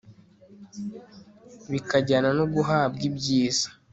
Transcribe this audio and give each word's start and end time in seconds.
bikajyana 1.71 2.29
no 2.37 2.45
guhabwa 2.53 3.03
ibyiza 3.09 3.67